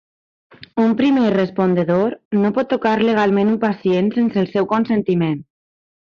[0.83, 2.15] Un primer respondedor
[2.45, 5.39] no pot tocar legalment un pacient sense el seu consentiment.